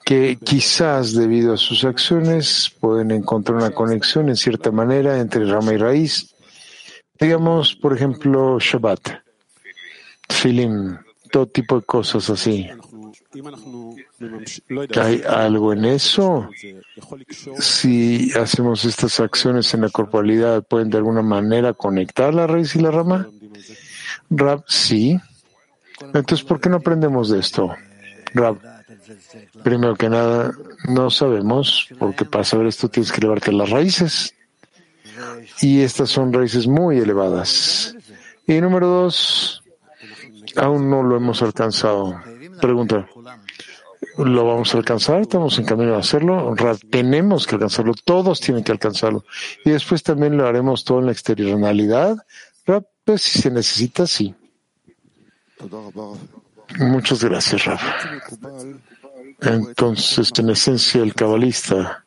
que 0.05 0.39
quizás 0.43 1.15
debido 1.15 1.55
a 1.55 1.57
sus 1.57 1.85
acciones 1.85 2.71
pueden 2.79 3.11
encontrar 3.11 3.59
una 3.59 3.71
conexión 3.71 4.29
en 4.29 4.37
cierta 4.37 4.71
manera 4.71 5.19
entre 5.19 5.45
rama 5.45 5.73
y 5.73 5.77
raíz. 5.77 6.35
Digamos, 7.19 7.75
por 7.75 7.95
ejemplo, 7.95 8.59
Shabbat, 8.61 9.01
Filim, 10.29 10.97
todo 11.31 11.47
tipo 11.47 11.81
de 11.81 11.87
cosas 11.87 12.31
así. 12.31 12.69
¿Hay 15.01 15.23
algo 15.29 15.73
en 15.73 15.85
eso? 15.85 16.49
Si 17.59 18.33
hacemos 18.33 18.85
estas 18.85 19.21
acciones 19.21 19.73
en 19.75 19.83
la 19.83 19.91
corporalidad, 19.91 20.63
¿pueden 20.63 20.91
de 20.91 20.99
alguna 20.99 21.23
manera 21.23 21.73
conectar 21.75 22.35
la 22.35 22.47
raíz 22.47 22.75
y 22.75 22.81
la 22.81 22.91
rama? 22.91 23.29
Rab, 24.31 24.65
sí. 24.67 25.19
Entonces, 26.01 26.45
¿por 26.45 26.61
qué 26.61 26.69
no 26.69 26.77
aprendemos 26.77 27.29
de 27.29 27.41
esto? 27.41 27.75
Rab, 28.35 28.59
primero 29.63 29.97
que 29.97 30.09
nada, 30.09 30.53
no 30.89 31.11
sabemos, 31.11 31.89
porque 31.99 32.25
para 32.25 32.45
saber 32.45 32.67
esto 32.67 32.89
tienes 32.89 33.13
que 33.13 33.19
elevarte 33.19 33.53
las 33.53 33.71
raíces. 33.71 34.35
Y 35.61 35.81
estas 35.81 36.11
son 36.11 36.33
raíces 36.33 36.67
muy 36.67 36.99
elevadas. 36.99 37.97
Y 38.47 38.61
número 38.61 38.87
dos, 38.87 39.63
aún 40.59 40.91
no 40.91 41.03
lo 41.03 41.17
hemos 41.17 41.43
alcanzado. 41.43 42.21
Pregunta. 42.61 43.09
¿Lo 44.17 44.47
vamos 44.47 44.75
a 44.75 44.79
alcanzar? 44.79 45.21
¿Estamos 45.21 45.59
en 45.59 45.65
camino 45.65 45.95
a 45.95 45.99
hacerlo? 45.99 46.55
Tenemos 46.91 47.47
que 47.47 47.55
alcanzarlo. 47.55 47.95
Todos 48.05 48.41
tienen 48.41 48.65
que 48.65 48.73
alcanzarlo. 48.73 49.25
Y 49.65 49.71
después 49.71 50.03
también 50.03 50.37
lo 50.37 50.47
haremos 50.47 50.85
todo 50.85 50.99
en 51.01 51.07
la 51.07 51.13
exterioralidad. 51.13 52.17
Pues 53.05 53.23
si 53.23 53.41
se 53.41 53.51
necesita, 53.51 54.07
sí. 54.07 54.35
Muchas 56.79 57.25
gracias, 57.25 57.65
Rafa. 57.65 57.95
Entonces, 59.41 60.33
en 60.37 60.51
esencia, 60.51 61.03
el 61.03 61.15
cabalista 61.15 62.05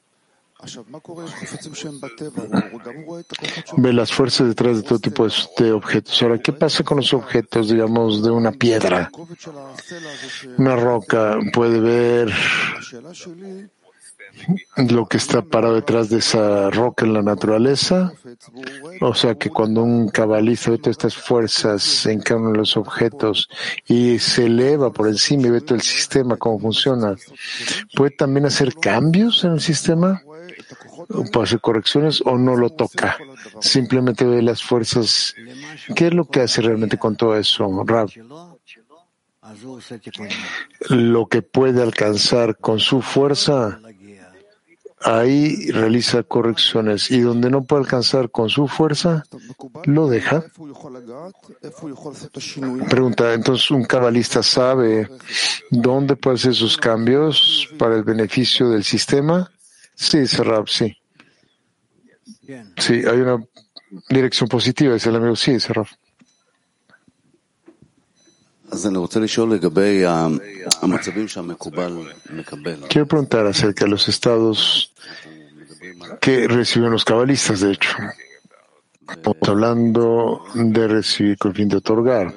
ve 3.77 3.94
las 3.94 4.12
fuerzas 4.12 4.48
detrás 4.48 4.77
de 4.77 4.84
todo 4.84 5.00
tipo 5.00 5.27
de 5.58 5.72
objetos. 5.72 6.22
Ahora, 6.22 6.38
¿qué 6.38 6.53
pasa 6.53 6.84
con 6.84 6.98
los 6.98 7.13
objetos, 7.13 7.70
digamos, 7.70 8.24
de 8.24 8.32
una 8.32 8.51
piedra? 8.51 9.10
Una 10.58 10.75
roca 10.75 11.38
puede 11.53 11.80
ver 11.80 12.34
lo 14.77 15.06
que 15.08 15.18
está 15.18 15.41
parado 15.41 15.75
detrás 15.75 16.10
de 16.10 16.20
esa 16.20 16.70
roca 16.70 17.06
en 17.06 17.13
la 17.13 17.22
naturaleza. 17.22 18.13
O 19.01 19.13
sea 19.13 19.36
que 19.36 19.50
cuando 19.50 19.84
un 19.84 20.10
cabalista 20.10 20.72
ve 20.72 20.77
todas 20.77 20.96
estas 20.96 21.15
fuerzas 21.15 22.06
en 22.06 22.22
cada 22.22 22.51
de 22.51 22.58
los 22.58 22.77
objetos 22.77 23.50
y 23.88 24.20
se 24.20 24.46
eleva 24.46 24.91
por 24.91 25.08
encima 25.08 25.48
y 25.48 25.51
ve 25.51 25.62
todo 25.62 25.75
el 25.75 25.82
sistema, 25.82 26.38
cómo 26.38 26.60
funciona, 26.60 27.15
¿puede 27.96 28.12
también 28.12 28.46
hacer 28.46 28.74
cambios 28.75 29.44
en 29.44 29.53
el 29.53 29.62
sistema? 29.62 30.22
¿Puede 31.32 31.44
hacer 31.44 31.62
correcciones 31.62 32.22
o 32.25 32.38
no 32.38 32.56
lo 32.56 32.70
toca? 32.70 33.18
Simplemente 33.60 34.25
ve 34.25 34.41
las 34.41 34.63
fuerzas. 34.63 35.36
¿Qué 35.96 36.08
es 36.08 36.13
lo 36.13 36.25
que 36.25 36.41
hace 36.41 36.62
realmente 36.62 36.98
con 36.98 37.15
todo 37.15 37.36
eso, 37.36 37.84
Rab? 37.86 38.10
Lo 40.89 41.27
que 41.27 41.41
puede 41.41 41.82
alcanzar 41.82 42.58
con 42.58 42.80
su 42.80 43.01
fuerza, 43.01 43.80
ahí 45.01 45.72
realiza 45.72 46.24
correcciones 46.24 47.10
y 47.10 47.22
donde 47.22 47.50
no 47.50 47.63
puede 47.63 47.82
alcanzar 47.82 48.30
con 48.30 48.50
su 48.50 48.68
fuerza, 48.68 49.24
lo 49.86 50.08
deja. 50.08 50.44
Pregunta, 52.89 53.34
entonces 53.34 53.72
un 53.72 53.84
cabalista 53.84 54.44
sabe 54.44 55.10
dónde 55.72 56.15
puede 56.15 56.36
hacer 56.36 56.53
sus 56.53 56.77
cambios 56.77 57.68
para 57.77 57.96
el 57.96 58.03
beneficio 58.03 58.70
del 58.70 58.84
sistema. 58.84 59.51
Sí, 59.96 60.27
Serrab, 60.27 60.68
sí. 60.70 61.00
Sí, 62.77 62.93
hay 62.93 63.20
una 63.20 63.43
dirección 64.10 64.48
positiva, 64.50 64.93
dice 64.93 65.10
el 65.10 65.15
amigo. 65.15 65.36
Sí, 65.36 65.60
Serrab. 65.60 65.88
Quiero 72.88 73.08
preguntar 73.08 73.46
acerca 73.46 73.86
de 73.86 73.91
los 73.91 74.08
estados 74.08 74.93
que 76.22 76.48
reciben 76.48 76.91
los 76.91 77.03
cabalistas, 77.03 77.60
de 77.60 77.74
hecho. 77.74 77.89
Estamos 79.10 79.38
hablando 79.50 80.43
de 80.55 80.88
recibir 80.88 81.38
con 81.38 81.51
el 81.51 81.58
fin 81.58 81.67
de 81.67 81.77
otorgar. 81.77 82.34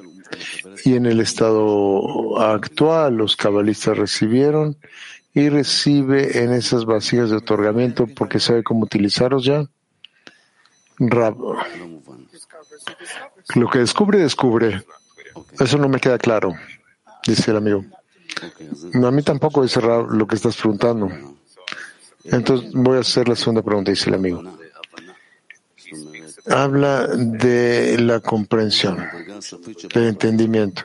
Y 0.83 0.95
en 0.95 1.05
el 1.05 1.21
estado 1.21 2.41
actual, 2.41 3.15
los 3.15 3.37
cabalistas 3.37 3.97
recibieron 3.97 4.77
y 5.33 5.49
recibe 5.49 6.43
en 6.43 6.51
esas 6.51 6.85
vasijas 6.85 7.29
de 7.29 7.37
otorgamiento 7.37 8.07
porque 8.07 8.39
sabe 8.39 8.63
cómo 8.63 8.83
utilizarlos 8.83 9.45
ya. 9.45 9.65
Lo 13.55 13.69
que 13.69 13.79
descubre, 13.79 14.19
descubre. 14.19 14.83
Eso 15.59 15.77
no 15.77 15.89
me 15.89 15.99
queda 15.99 16.17
claro, 16.17 16.53
dice 17.25 17.51
el 17.51 17.57
amigo. 17.57 17.83
A 18.93 19.11
mí 19.11 19.21
tampoco 19.23 19.63
dice 19.63 19.79
Rab 19.81 20.11
lo 20.11 20.27
que 20.27 20.35
estás 20.35 20.55
preguntando. 20.57 21.09
Entonces 22.23 22.71
voy 22.73 22.97
a 22.97 23.01
hacer 23.01 23.27
la 23.27 23.35
segunda 23.35 23.61
pregunta, 23.61 23.91
dice 23.91 24.09
el 24.09 24.15
amigo. 24.15 24.43
Habla 26.47 27.07
de 27.07 27.97
la 27.99 28.19
comprensión, 28.19 28.97
del 29.93 30.07
entendimiento. 30.07 30.83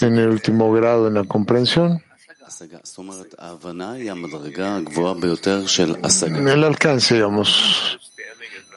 en 0.00 0.18
el 0.18 0.28
último 0.28 0.72
grado 0.72 1.08
en 1.08 1.14
la 1.14 1.24
comprensión. 1.24 2.02
El 6.48 6.64
alcance, 6.64 7.14
digamos. 7.14 7.98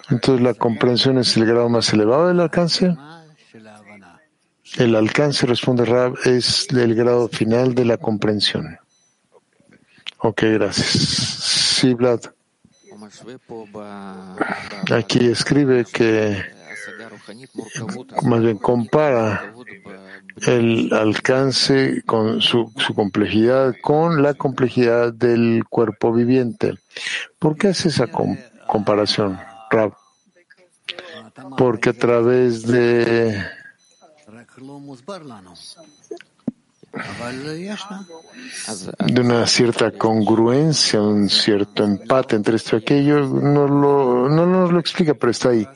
Entonces, 0.10 0.44
¿la 0.44 0.53
comprensión 0.53 1.18
es 1.18 1.36
el 1.38 1.46
grado 1.46 1.70
más 1.70 1.92
elevado 1.94 2.27
del 2.27 2.39
alcance? 2.39 2.96
El 4.77 4.96
alcance, 4.96 5.46
responde 5.46 5.86
Rab, 5.86 6.15
es 6.25 6.68
el 6.72 6.96
grado 6.96 7.27
final 7.30 7.75
de 7.75 7.86
la 7.86 7.98
comprensión. 7.98 8.77
Ok, 10.18 10.42
gracias. 10.44 10.88
Sí, 10.88 11.94
Vlad. 11.94 12.22
Aquí 14.92 15.27
escribe 15.27 15.86
que 15.86 16.44
más 18.24 18.42
bien 18.42 18.58
compara 18.58 19.53
el 20.42 20.94
alcance 20.94 22.04
con 22.06 22.42
su, 22.42 22.72
su, 22.78 22.94
complejidad 22.94 23.75
con 23.82 24.22
la 24.22 24.34
complejidad 24.34 25.13
del 25.13 25.63
cuerpo 25.70 26.12
viviente. 26.12 26.74
¿Por 27.40 27.58
qué 27.58 27.70
hace 27.70 27.90
esa 27.90 28.08
com 28.08 28.36
comparación, 28.68 29.40
Rab? 29.70 29.94
Porque 31.58 31.90
a 31.90 31.94
través 31.94 32.66
de 32.66 33.44
de 39.08 39.22
una 39.22 39.48
cierta 39.48 39.92
congruencia, 39.92 41.02
un 41.02 41.28
cierto 41.28 41.84
empate 41.84 42.36
entre 42.36 42.56
esto 42.56 42.76
y 42.76 42.80
aquello, 42.80 43.22
no, 43.22 43.68
lo, 43.68 44.30
no 44.30 44.46
nos 44.46 44.72
lo 44.72 44.80
explica, 44.80 45.16
pero 45.16 45.32
está 45.32 45.50
ahí. 45.50 45.68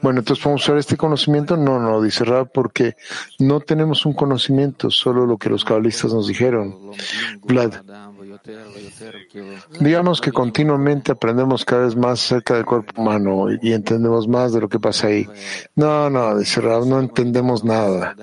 Bueno, 0.00 0.20
entonces 0.20 0.42
podemos 0.42 0.62
usar 0.62 0.78
este 0.78 0.96
conocimiento. 0.96 1.56
No, 1.56 1.80
no, 1.80 2.00
dice 2.00 2.24
Rab, 2.24 2.52
porque 2.52 2.96
no 3.40 3.60
tenemos 3.60 4.06
un 4.06 4.12
conocimiento, 4.12 4.90
solo 4.90 5.26
lo 5.26 5.38
que 5.38 5.50
los 5.50 5.64
cabalistas 5.64 6.12
nos 6.12 6.28
dijeron. 6.28 6.92
Vlad. 7.42 7.74
Digamos 9.80 10.20
que 10.20 10.32
continuamente 10.32 11.12
aprendemos 11.12 11.64
cada 11.64 11.84
vez 11.84 11.96
más 11.96 12.24
acerca 12.24 12.54
del 12.54 12.64
cuerpo 12.64 13.00
humano 13.00 13.46
y 13.60 13.72
entendemos 13.72 14.28
más 14.28 14.52
de 14.52 14.60
lo 14.60 14.68
que 14.68 14.78
pasa 14.78 15.08
ahí. 15.08 15.28
No, 15.74 16.08
no, 16.08 16.38
dice 16.38 16.60
Rab, 16.60 16.86
no 16.86 17.00
entendemos 17.00 17.64
nada. 17.64 18.14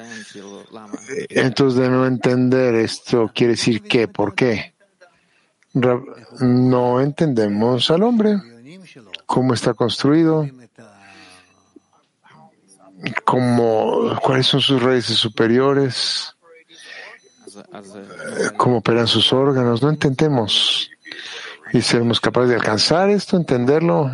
Entonces, 1.30 1.80
de 1.80 1.90
no 1.90 2.06
entender 2.06 2.76
esto, 2.76 3.32
quiere 3.34 3.54
decir 3.54 3.82
que, 3.82 4.08
¿por 4.08 4.34
qué? 4.34 4.74
No 5.74 7.02
entendemos 7.02 7.92
al 7.92 8.04
hombre, 8.04 8.38
cómo 9.26 9.54
está 9.54 9.74
construido, 9.74 10.48
cómo, 13.24 14.18
cuáles 14.24 14.48
son 14.48 14.62
sus 14.62 14.82
raíces 14.82 15.18
superiores 15.18 16.37
cómo 18.58 18.78
operan 18.78 19.08
sus 19.08 19.32
órganos, 19.34 19.82
no 19.82 19.90
entendemos. 19.90 20.90
Y 21.74 21.82
seremos 21.82 22.20
capaces 22.20 22.50
de 22.50 22.56
alcanzar 22.56 23.10
esto, 23.10 23.38
entenderlo. 23.38 24.10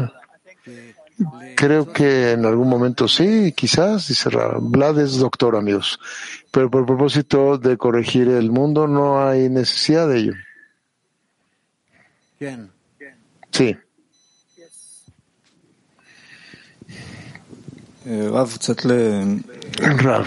Creo 1.56 1.94
que 1.94 2.32
en 2.32 2.46
algún 2.46 2.68
momento 2.68 3.08
sí, 3.08 3.54
quizás, 3.54 4.08
dice 4.08 4.30
Vlad 4.60 5.00
es 5.00 5.18
doctor, 5.18 5.56
amigos. 5.56 6.00
Pero 6.52 6.70
por 6.70 6.86
propósito 6.86 7.58
de 7.58 7.78
corregir 7.78 8.28
el 8.28 8.52
mundo 8.52 8.88
no 8.88 9.26
hay 9.26 9.50
necesidad 9.50 10.08
de 10.08 10.18
ello. 10.18 10.34
Sí. 13.52 13.78
Rav. 19.78 20.26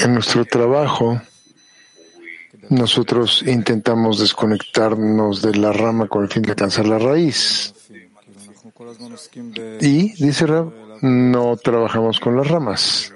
En 0.00 0.14
nuestro 0.14 0.44
trabajo, 0.44 1.20
nosotros 2.68 3.42
intentamos 3.46 4.18
desconectarnos 4.18 5.42
de 5.42 5.54
la 5.56 5.72
rama 5.72 6.08
con 6.08 6.22
el 6.22 6.28
fin 6.28 6.42
de 6.42 6.50
alcanzar 6.50 6.86
la 6.86 6.98
raíz. 6.98 7.74
Y, 9.80 10.12
dice 10.22 10.46
Rab, 10.46 10.72
no 11.02 11.56
trabajamos 11.56 12.20
con 12.20 12.36
las 12.36 12.48
ramas. 12.48 13.12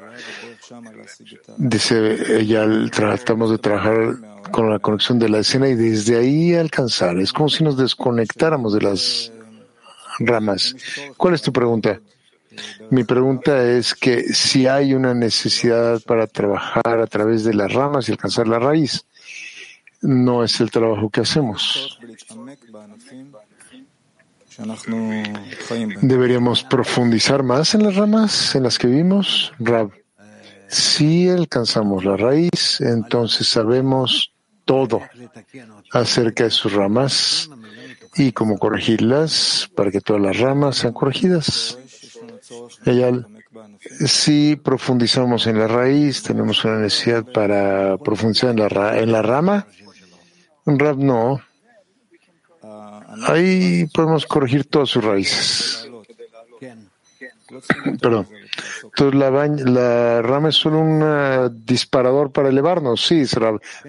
Dice 1.57 2.41
ella, 2.41 2.67
tratamos 2.91 3.51
de 3.51 3.59
trabajar 3.59 4.17
con 4.51 4.71
la 4.71 4.79
conexión 4.79 5.19
de 5.19 5.29
la 5.29 5.39
escena 5.39 5.69
y 5.69 5.75
desde 5.75 6.17
ahí 6.17 6.55
alcanzar. 6.55 7.19
Es 7.19 7.33
como 7.33 7.49
si 7.49 7.63
nos 7.63 7.77
desconectáramos 7.77 8.75
de 8.75 8.81
las 8.83 9.33
ramas. 10.19 10.75
¿Cuál 11.17 11.35
es 11.35 11.43
tu 11.43 11.53
pregunta? 11.53 12.01
Mi 12.91 13.05
pregunta 13.05 13.63
es 13.63 13.95
que 13.95 14.33
si 14.33 14.67
hay 14.67 14.95
una 14.95 15.15
necesidad 15.15 16.01
para 16.03 16.27
trabajar 16.27 17.01
a 17.01 17.07
través 17.07 17.45
de 17.45 17.55
las 17.55 17.73
ramas 17.73 18.09
y 18.09 18.13
alcanzar 18.13 18.49
la 18.49 18.59
raíz, 18.59 19.05
no 20.03 20.45
es 20.45 20.61
el 20.61 20.71
trabajo 20.71 21.11
que 21.11 21.21
hacemos. 21.21 21.99
¿Deberíamos 26.01 26.63
profundizar 26.65 27.43
más 27.43 27.75
en 27.75 27.83
las 27.83 27.97
ramas 27.97 28.55
en 28.55 28.63
las 28.63 28.79
que 28.79 28.87
vivimos? 28.87 29.53
Rab, 29.59 29.91
si 30.69 31.29
alcanzamos 31.29 32.05
la 32.05 32.17
raíz, 32.17 32.81
entonces 32.81 33.49
sabemos 33.49 34.33
todo 34.65 35.03
acerca 35.93 36.45
de 36.45 36.51
sus 36.51 36.73
ramas 36.73 37.51
y 38.17 38.33
cómo 38.33 38.59
corregirlas 38.59 39.71
para 39.75 39.91
que 39.91 40.01
todas 40.01 40.23
las 40.23 40.39
ramas 40.39 40.79
sean 40.79 40.95
corregidas. 40.95 41.79
Ella, 42.85 43.13
si 44.07 44.57
profundizamos 44.57 45.47
en 45.47 45.59
la 45.59 45.67
raíz, 45.67 46.23
tenemos 46.23 46.65
una 46.65 46.79
necesidad 46.79 47.25
para 47.25 47.97
profundizar 47.99 48.51
en 48.51 48.57
la, 48.61 48.99
en 48.99 49.13
la 49.13 49.23
rama. 49.23 49.67
Un 50.65 50.79
rap 50.79 50.97
no. 50.97 51.41
Ahí 53.27 53.87
podemos 53.87 54.27
corregir 54.27 54.65
todas 54.67 54.91
sus 54.91 55.05
raíces. 55.05 55.89
Perdón. 58.01 58.27
Entonces 58.83 59.15
la, 59.19 59.31
la, 59.31 60.23
rama 60.23 60.49
es 60.49 60.57
solo 60.57 60.81
un 60.81 61.03
uh, 61.03 61.49
disparador 61.49 62.33
para 62.33 62.49
elevarnos. 62.49 63.05
Sí, 63.05 63.25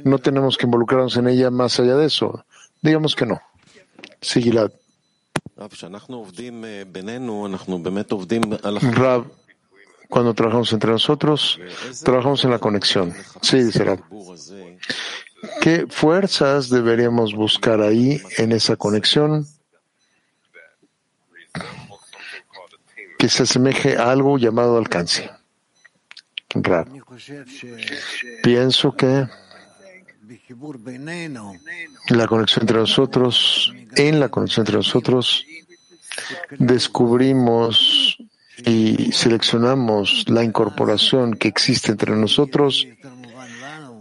no 0.04 0.20
tenemos 0.20 0.58
que 0.58 0.66
involucrarnos 0.66 1.18
en 1.18 1.28
ella 1.28 1.50
más 1.50 1.80
allá 1.80 1.96
de 1.96 2.06
eso. 2.06 2.46
Digamos 2.82 3.16
que 3.16 3.26
no. 3.26 3.42
Sigilad. 4.22 4.72
Rab, 8.94 9.26
cuando 10.08 10.34
trabajamos 10.34 10.72
entre 10.74 10.92
nosotros, 10.92 11.60
trabajamos 12.04 12.44
en 12.46 12.52
la 12.52 12.60
conexión. 12.60 13.14
Sí, 13.42 13.64
dice 13.64 13.84
Rab. 13.84 14.00
¿Qué 15.62 15.88
fuerzas 15.90 16.70
deberíamos 16.70 17.34
buscar 17.34 17.82
ahí 17.82 18.22
en 18.38 18.52
esa 18.52 18.76
conexión 18.76 19.48
que 23.18 23.28
se 23.28 23.44
asemeje 23.44 23.98
a 23.98 24.12
algo 24.12 24.38
llamado 24.38 24.78
alcance? 24.78 25.30
Rab. 26.54 26.88
Pienso 28.44 28.96
que 28.96 29.28
la 32.10 32.28
conexión 32.28 32.64
entre 32.64 32.78
nosotros, 32.78 33.74
en 33.96 34.20
la 34.20 34.30
conexión 34.30 34.66
entre 34.66 34.78
nosotros, 34.78 35.46
descubrimos 36.58 38.18
y 38.66 39.12
seleccionamos 39.12 40.26
la 40.28 40.44
incorporación 40.44 41.36
que 41.36 41.48
existe 41.48 41.92
entre 41.92 42.16
nosotros 42.16 42.88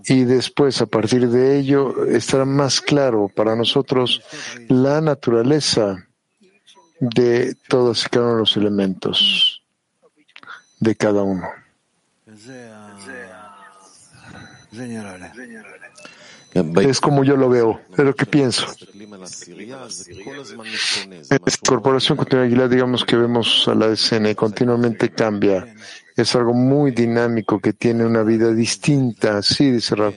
y 0.08 0.24
después 0.24 0.80
a 0.80 0.86
partir 0.86 1.28
de 1.28 1.58
ello 1.58 2.06
estará 2.06 2.44
más 2.44 2.80
claro 2.80 3.28
para 3.28 3.56
nosotros 3.56 4.22
la 4.68 5.00
naturaleza 5.00 6.06
de 7.00 7.56
todos 7.68 8.06
y 8.06 8.08
cada 8.08 8.24
uno 8.24 8.34
de 8.34 8.40
los 8.40 8.56
elementos 8.56 9.62
de 10.80 10.94
cada 10.94 11.22
uno. 11.22 11.48
Es 16.83 17.01
como 17.01 17.25
yo 17.25 17.37
lo 17.37 17.49
veo, 17.49 17.81
es 17.92 18.05
lo 18.05 18.14
que 18.14 18.27
pienso. 18.27 18.66
Corporación 21.66 22.16
continua 22.16 22.69
digamos 22.69 23.05
que 23.05 23.16
vemos 23.16 23.66
a 23.69 23.75
la 23.75 23.88
escena 23.88 24.31
y 24.31 24.35
continuamente 24.35 25.11
cambia. 25.11 25.66
Es 26.16 26.35
algo 26.35 26.55
muy 26.55 26.92
dinámico 26.92 27.61
que 27.61 27.75
tiene 27.75 28.07
una 28.07 28.23
vida 28.23 28.51
distinta. 28.53 29.42
Sí, 29.42 29.71
dice 29.71 29.95
Rab. 29.97 30.14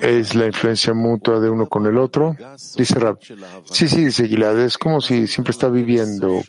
Es 0.00 0.34
la 0.36 0.46
influencia 0.46 0.94
mutua 0.94 1.40
de 1.40 1.50
uno 1.50 1.68
con 1.68 1.86
el 1.86 1.98
otro. 1.98 2.36
Dice 2.76 3.00
Rab. 3.00 3.18
Sí, 3.64 3.88
sí, 3.88 4.04
dice 4.04 4.28
Gilad. 4.28 4.60
Es 4.60 4.78
como 4.78 5.00
si 5.00 5.26
siempre 5.26 5.50
está 5.50 5.68
viviendo. 5.68 6.40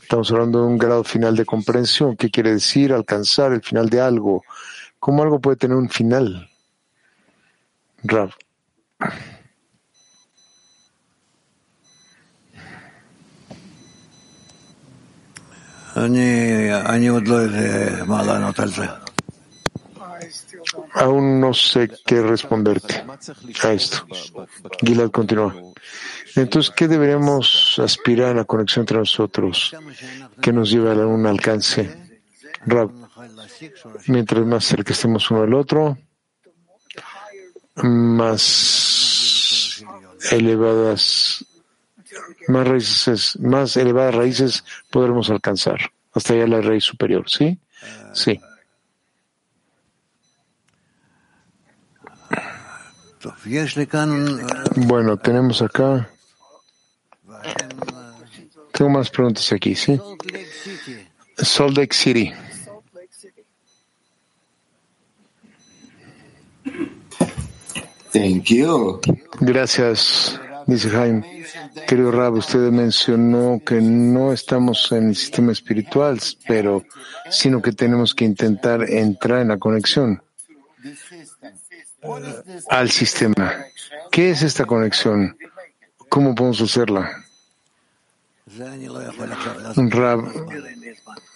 Estamos 0.00 0.32
hablando 0.32 0.62
de 0.62 0.66
un 0.68 0.78
grado 0.78 1.04
final 1.04 1.36
de 1.36 1.44
comprensión. 1.44 2.16
¿Qué 2.16 2.30
quiere 2.30 2.52
decir? 2.52 2.90
Alcanzar 2.90 3.52
el 3.52 3.60
final 3.60 3.90
de 3.90 4.00
algo. 4.00 4.42
¿Cómo 4.98 5.22
algo 5.22 5.40
puede 5.40 5.58
tener 5.58 5.76
un 5.76 5.90
final? 5.90 6.49
Rav. 8.04 8.30
Aún 20.94 21.40
no 21.40 21.52
sé 21.52 21.90
qué 22.06 22.22
responderte 22.22 23.04
a 23.62 23.72
esto. 23.72 24.06
Gilad 24.84 25.10
continúa. 25.10 25.54
Entonces, 26.36 26.72
¿qué 26.74 26.86
deberíamos 26.86 27.78
aspirar 27.78 28.30
a 28.30 28.34
la 28.34 28.44
conexión 28.44 28.84
entre 28.84 28.98
nosotros 28.98 29.74
que 30.40 30.52
nos 30.52 30.70
lleve 30.70 30.92
a 30.92 31.06
un 31.06 31.26
alcance? 31.26 32.10
Rab, 32.66 32.90
mientras 34.06 34.46
más 34.46 34.64
cerca 34.64 34.92
estemos 34.92 35.30
uno 35.30 35.42
del 35.42 35.54
otro, 35.54 35.98
más 37.82 39.82
elevadas, 40.30 41.44
más 42.48 42.68
raíces, 42.68 43.38
más 43.40 43.76
elevadas 43.76 44.14
raíces 44.14 44.64
podremos 44.90 45.30
alcanzar. 45.30 45.92
Hasta 46.12 46.34
allá 46.34 46.46
la 46.46 46.60
raíz 46.60 46.84
superior, 46.84 47.28
¿sí? 47.28 47.58
Sí. 48.12 48.40
Bueno, 54.76 55.16
tenemos 55.16 55.62
acá. 55.62 56.08
Tengo 58.72 58.90
más 58.90 59.10
preguntas 59.10 59.52
aquí, 59.52 59.74
¿sí? 59.74 60.00
Salt 61.36 61.76
Lake 61.76 61.94
City. 61.94 62.32
Gracias, 69.40 70.40
dice 70.66 70.90
Jaime. 70.90 71.44
Querido 71.86 72.10
Rab, 72.10 72.34
usted 72.34 72.70
mencionó 72.70 73.60
que 73.64 73.80
no 73.80 74.32
estamos 74.32 74.90
en 74.92 75.08
el 75.08 75.16
sistema 75.16 75.52
espiritual, 75.52 76.18
pero 76.46 76.84
sino 77.30 77.62
que 77.62 77.72
tenemos 77.72 78.14
que 78.14 78.24
intentar 78.24 78.88
entrar 78.88 79.40
en 79.40 79.48
la 79.48 79.58
conexión 79.58 80.22
al 82.68 82.90
sistema. 82.90 83.64
¿Qué 84.10 84.30
es 84.30 84.42
esta 84.42 84.64
conexión? 84.64 85.36
¿Cómo 86.08 86.34
podemos 86.34 86.60
hacerla? 86.60 87.24
Rab, 89.76 90.20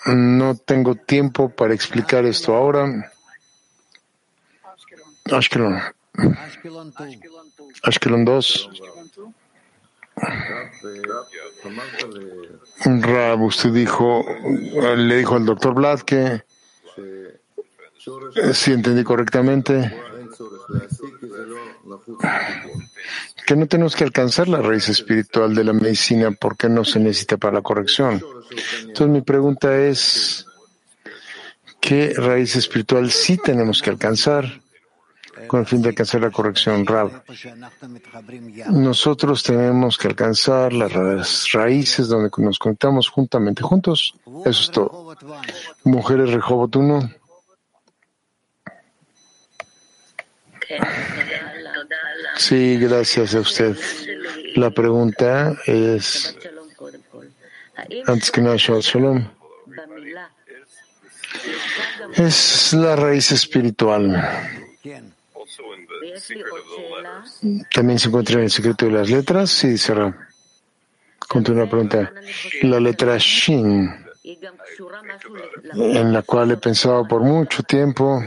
no 0.07 0.57
tengo 0.57 0.97
tiempo 0.97 1.49
para 1.49 1.75
explicar 1.75 2.25
esto 2.25 2.55
ahora. 2.55 3.13
Ashkelon. 5.31 5.81
Ashkelon 7.83 8.25
2. 8.25 8.71
Rab, 13.01 13.43
usted 13.43 13.71
dijo, 13.71 14.25
le 14.97 15.17
dijo 15.17 15.35
al 15.35 15.45
doctor 15.45 15.75
Vlad 15.75 16.01
que, 16.01 16.43
si 18.53 18.73
entendí 18.73 19.03
correctamente, 19.03 19.93
que 23.45 23.57
no 23.57 23.67
tenemos 23.67 23.97
que 23.97 24.05
alcanzar 24.05 24.49
la 24.49 24.63
raíz 24.63 24.89
espiritual 24.89 25.55
de 25.55 25.65
la 25.65 25.73
medicina 25.73 26.31
porque 26.31 26.69
no 26.69 26.85
se 26.85 27.01
necesita 27.01 27.37
para 27.37 27.55
la 27.55 27.63
corrección. 27.63 28.23
Entonces 28.83 29.09
mi 29.09 29.23
pregunta 29.23 29.77
es, 29.77 30.47
¿qué 31.81 32.15
raíz 32.17 32.55
espiritual 32.55 33.11
sí 33.11 33.37
tenemos 33.37 33.83
que 33.83 33.91
alcanzar? 33.91 34.64
Con 35.47 35.61
el 35.61 35.67
fin 35.67 35.83
de 35.83 35.91
alcanzar 35.91 36.21
la 36.21 36.31
corrección 36.31 36.87
Rab. 36.87 37.23
Nosotros 38.71 39.43
tenemos 39.43 39.99
que 39.99 40.09
alcanzar 40.09 40.73
las 40.73 40.93
raíces 41.53 42.09
donde 42.09 42.31
nos 42.39 42.59
conectamos 42.59 43.09
juntamente 43.09 43.63
juntos. 43.63 44.15
Eso 44.45 44.63
es 44.63 44.71
todo. 44.71 45.17
Mujeres 45.85 46.33
Rehobot 46.33 46.77
1. 46.77 47.11
Sí, 52.37 52.79
gracias 52.79 53.35
a 53.35 53.41
usted. 53.41 53.77
La 54.57 54.71
pregunta 54.71 55.57
es, 55.67 56.37
antes 58.07 58.31
que 58.31 58.41
nada, 58.41 58.57
Shalom. 58.57 59.29
Es 62.15 62.73
la 62.73 62.97
raíz 62.97 63.33
espiritual. 63.33 64.23
También 67.73 67.99
se 67.99 68.09
encuentra 68.09 68.37
en 68.37 68.45
el 68.45 68.51
secreto 68.51 68.87
de 68.87 68.93
las 68.93 69.11
letras. 69.11 69.51
Sí, 69.51 69.79
cerra. 69.79 70.29
Continúa 71.29 71.65
la 71.65 71.71
pregunta. 71.71 72.13
La 72.63 72.81
letra 72.81 73.17
Shin, 73.19 73.91
en 75.75 76.13
la 76.13 76.23
cual 76.23 76.51
he 76.53 76.57
pensado 76.57 77.07
por 77.07 77.23
mucho 77.23 77.63
tiempo, 77.63 78.23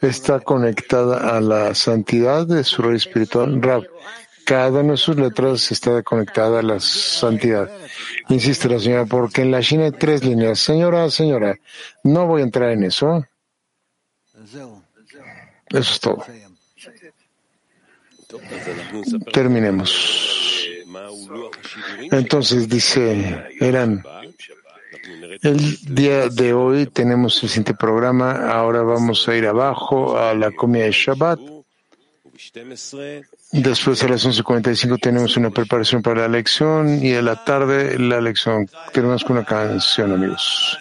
está 0.00 0.40
conectada 0.40 1.36
a 1.36 1.40
la 1.40 1.74
santidad 1.74 2.46
de 2.46 2.64
su 2.64 2.82
raíz 2.82 3.06
espiritual. 3.06 3.60
Rab, 3.62 3.86
cada 4.44 4.80
una 4.80 4.92
de 4.92 4.96
sus 4.96 5.16
letras 5.16 5.70
está 5.72 6.02
conectada 6.02 6.60
a 6.60 6.62
la 6.62 6.80
santidad. 6.80 7.70
Insiste 8.28 8.68
la 8.68 8.78
señora, 8.78 9.04
porque 9.04 9.42
en 9.42 9.50
la 9.50 9.60
Shin 9.60 9.82
hay 9.82 9.92
tres 9.92 10.24
líneas. 10.24 10.58
Señora, 10.58 11.10
señora, 11.10 11.58
no 12.02 12.26
voy 12.26 12.40
a 12.40 12.44
entrar 12.44 12.70
en 12.70 12.84
eso. 12.84 13.26
Eso 15.68 15.92
es 15.92 16.00
todo. 16.00 16.24
Terminemos. 19.32 20.26
Entonces 22.10 22.68
dice 22.68 23.44
Eran, 23.60 24.02
el 25.42 25.76
día 25.94 26.28
de 26.28 26.52
hoy 26.52 26.86
tenemos 26.86 27.42
el 27.42 27.48
siguiente 27.48 27.74
programa. 27.74 28.50
Ahora 28.50 28.82
vamos 28.82 29.28
a 29.28 29.36
ir 29.36 29.46
abajo 29.46 30.18
a 30.18 30.34
la 30.34 30.50
comida 30.50 30.84
de 30.84 30.92
Shabbat. 30.92 31.38
Después 33.52 34.02
a 34.02 34.08
las 34.08 34.26
11.45 34.26 34.98
tenemos 35.00 35.36
una 35.36 35.50
preparación 35.50 36.02
para 36.02 36.22
la 36.22 36.28
lección 36.28 37.04
y 37.04 37.14
a 37.14 37.22
la 37.22 37.44
tarde 37.44 37.98
la 37.98 38.20
lección. 38.20 38.68
Tenemos 38.92 39.24
con 39.24 39.36
una 39.36 39.46
canción, 39.46 40.12
amigos. 40.12 40.78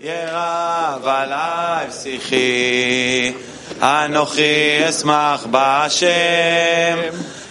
ירב 0.00 1.06
עליי 1.06 1.86
שיחי, 2.02 3.32
אנוכי 3.82 4.88
אשמח 4.88 5.46
בהשם, 5.50 6.98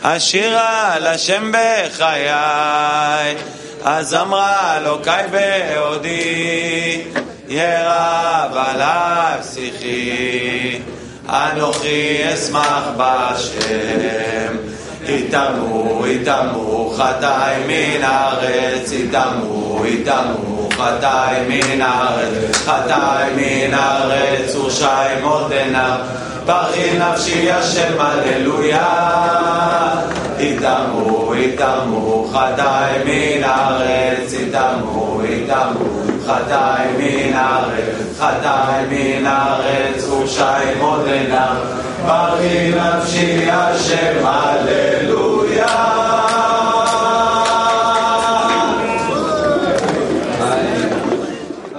אשירה 0.01 0.93
על 0.93 1.07
השם 1.07 1.51
בחיי, 1.51 3.35
אז 3.83 4.13
אמרה 4.13 4.77
אלוקיי 4.77 5.23
בעודי, 5.31 7.01
ירב 7.47 8.51
עליי 8.55 9.39
שיחי, 9.53 10.79
אנוכי 11.29 12.33
אשמח 12.33 12.83
בהשם. 12.97 14.57
יטמאו, 15.07 16.07
יטמאו 16.07 16.93
חטאי 16.97 17.55
מן 17.67 18.03
הארץ, 18.03 18.91
יטמאו, 18.91 19.85
יטמאו 19.85 20.54
חטאי 20.77 21.35
מן 21.47 21.81
הארץ, 21.81 22.55
חטאי 22.55 23.23
מן 23.35 23.73
הארץ 23.73 24.55
ורשעים 24.55 25.23
עוד 25.23 25.53
ברכי 26.45 26.99
נפשי 26.99 27.51
השם 27.51 27.93
הללויה. 27.99 28.87
יטמאו, 30.39 31.35
יטמאו 31.35 32.27
חטאי 32.33 32.91
מן 33.05 33.43
הארץ, 33.43 34.33
יטמאו, 34.33 35.21
יטמאו 35.25 35.85
חטאי 36.27 36.85
מן 36.97 37.33
הארץ, 37.33 38.19
חטאי 38.19 38.85
מן 38.89 39.25
הארץ 39.25 40.09
ורשעים 40.09 40.79
עוד. 40.79 41.07
ברכי 42.05 42.71
נפשי 42.71 43.51
השם 43.51 44.25
הללויה 44.25 46.04